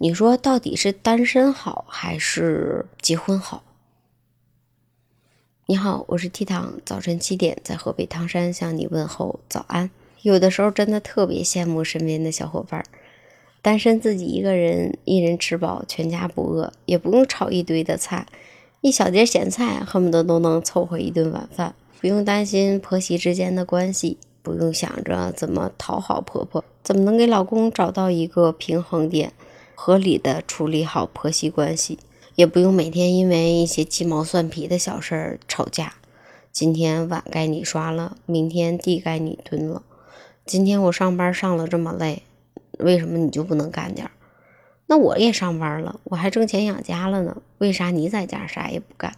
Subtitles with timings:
[0.00, 3.64] 你说到底是单身好还是结婚好？
[5.66, 9.90] 你好，我是 T 糖，早晨七点在河北唐山向你问候早安。
[10.22, 12.84] 有的时候真的特别羡慕身边的小伙伴，
[13.60, 18.24] 单身自己一个人，一人吃饱全家不饿，也不用炒一堆的菜，
[18.80, 24.16] 一小碟咸菜恨不得都能凑合一顿晚饭，不用担心婆媳之间的关系。
[24.40, 29.32] 不用想着怎么讨好婆婆，怎么能给老公找到一个平衡点，
[29.80, 32.00] 合理的处理好婆媳关系，
[32.34, 35.94] 也不用每天因为一些鸡毛蒜皮的小事儿吵架。
[36.50, 39.84] 今天碗该你刷了，明天地该你蹲了。
[40.44, 42.24] 今天我上班上了这么累，
[42.80, 44.10] 为什么你就不能干点儿？
[44.88, 49.14] 那我也上班了，我还挣钱养家了呢，为啥你在家啥也不干？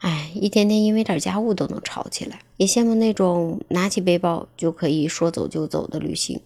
[0.00, 6.40] 哎，一天天因为点家务都能吵起来，也羡慕那种拿起背包就可以说走就走的旅行。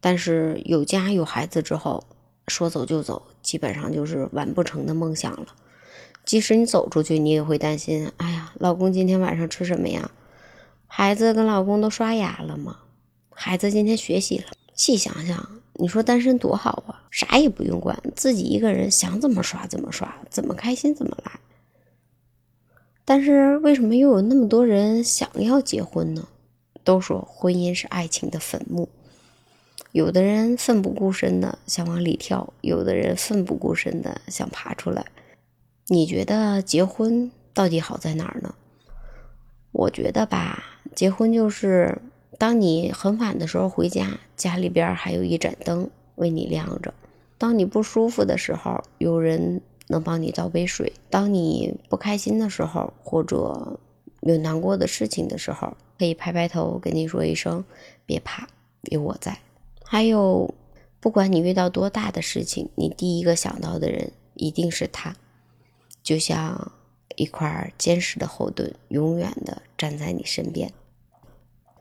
[0.00, 2.04] 但是有家有孩子之后，
[2.48, 5.48] 说走就走基本上就是完不成的梦想了。
[6.24, 10.10] 即使你走出去，你也会担心：哎呀，老公今天晚上吃什么呀？
[10.86, 12.78] 孩子跟老公都刷牙了吗？
[13.30, 14.46] 孩子今天学习了？
[14.74, 21.32] 细想想，你说单身多好啊，啥也不用管，自己一个人想怎么刷怎么刷，怎么开心怎么来。
[23.04, 26.26] 但是为什么又有那么多人想要结婚呢？
[26.82, 28.88] 都说婚姻是爱情的坟墓，
[29.96, 35.06] 有的人奋不顾身的想往里跳，有的人奋不顾身的想爬出来。
[35.86, 38.54] 你觉得结婚到底好在哪儿呢？
[39.72, 40.62] 我觉得吧，
[40.94, 41.96] 结婚就是
[42.36, 46.92] 当你很晚的时候回家，家里边还有一盏灯为你亮着；
[47.38, 49.62] 当你不舒服的时候，有人。
[49.88, 50.92] 能帮你倒杯水。
[51.08, 53.78] 当你不开心的时候，或者
[54.22, 57.64] 有难过的事情的时候，可以拍拍头，跟你说一声
[58.04, 58.48] “别怕，
[58.90, 59.38] 有我在”。
[59.88, 60.52] 还有，
[60.98, 65.14] 不管你遇到多大的事情，你第一个想到的人一定是他，
[66.02, 66.72] 就像
[67.14, 70.72] 一块坚实的后盾，永远的站在你身边。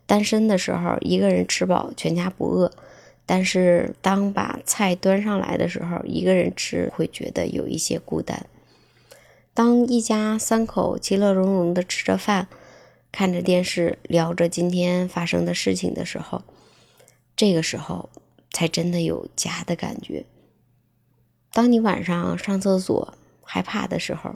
[0.05, 2.71] 单身的时候，一个人吃饱，全家不饿。
[3.25, 8.45] 但是当把菜端上来的时候，一个人吃会觉得有一些孤单。
[9.55, 12.47] 当一家三口其乐融融的吃着饭，
[13.11, 16.43] 看着电视，聊着今天发生的事情的时候，
[17.35, 18.09] 这个时候
[18.51, 20.25] 才真的有家的感觉。
[21.51, 23.13] 当你晚上上厕所
[23.43, 24.33] 害怕的时候，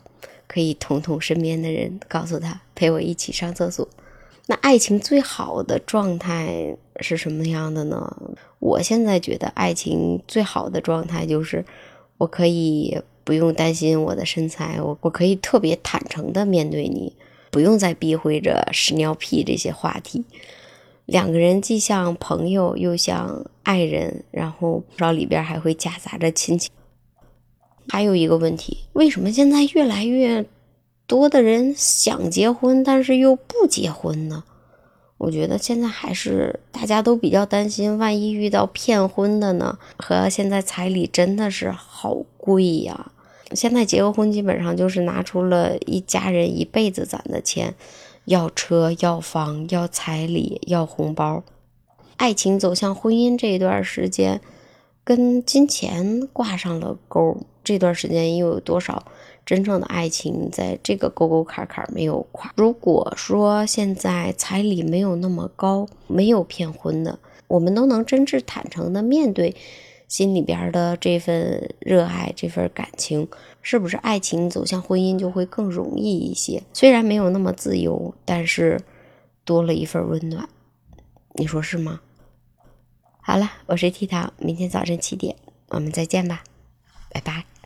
[0.47, 3.87] 可以捅捅身边的人，告诉他陪我一起上厕所。
[4.47, 8.31] 那爱情最好的状态是什么样的呢？
[8.57, 11.63] 我现在觉得爱情最好的状态就是，
[12.17, 17.15] 我可以不用担心我的身材，我我可以特别坦诚的面对你，
[17.51, 20.25] 不用再避讳着屎尿屁这些话题。
[21.09, 26.71] 两个人既像朋友又像爱人，然后不知道里边还会夹杂着亲情。
[27.87, 30.45] 还有一个问题，为什么现在越来越？
[31.07, 34.43] 多的人想结婚，但是又不结婚呢。
[35.17, 39.79] 我觉得现在还是大家都比较担心，万一遇到骗婚的呢？
[39.97, 43.11] 和现在彩礼真的是好贵呀！
[43.53, 47.73] 现在结个婚基本上就是拿出了一家人一辈子攒的钱，
[48.29, 51.43] 要车、要房、要彩礼、要红包。
[52.17, 54.39] 爱情走向婚姻这一段时间，
[55.03, 57.37] 跟金钱挂上了钩。
[57.63, 59.03] 这段时间又有多少？
[59.47, 62.53] 真正的爱情在这个沟沟坎坎没有跨。
[62.55, 67.17] 如果说现在彩礼没有那么高，没有骗婚的，
[67.47, 69.55] 我们都能真挚坦诚的面对
[70.09, 73.25] 心里边的这份热爱，这份感情，
[73.61, 76.61] 是不是爱情走向婚姻就会更容易一些？
[76.73, 78.81] 虽然没有那么自由，但是
[79.45, 80.49] 多了一份温暖，
[81.35, 82.01] 你说是吗？
[83.21, 85.35] 好了，我是 T 糖，明天早晨七点
[85.67, 86.43] 我们再见吧，
[87.11, 87.58] 拜拜。